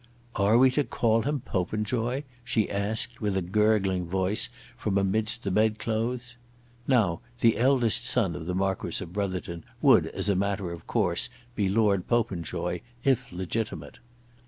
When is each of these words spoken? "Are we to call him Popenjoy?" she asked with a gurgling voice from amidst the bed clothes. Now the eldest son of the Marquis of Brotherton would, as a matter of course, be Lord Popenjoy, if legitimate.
"Are 0.35 0.57
we 0.57 0.71
to 0.71 0.83
call 0.83 1.21
him 1.21 1.41
Popenjoy?" 1.41 2.23
she 2.43 2.71
asked 2.71 3.21
with 3.21 3.37
a 3.37 3.41
gurgling 3.43 4.07
voice 4.07 4.49
from 4.75 4.97
amidst 4.97 5.43
the 5.43 5.51
bed 5.51 5.77
clothes. 5.77 6.37
Now 6.87 7.21
the 7.41 7.55
eldest 7.55 8.07
son 8.07 8.35
of 8.35 8.47
the 8.47 8.55
Marquis 8.55 9.03
of 9.03 9.13
Brotherton 9.13 9.63
would, 9.79 10.07
as 10.07 10.27
a 10.27 10.35
matter 10.35 10.71
of 10.71 10.87
course, 10.87 11.29
be 11.53 11.69
Lord 11.69 12.07
Popenjoy, 12.07 12.81
if 13.03 13.31
legitimate. 13.31 13.99